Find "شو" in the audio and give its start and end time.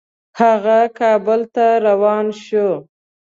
2.43-2.67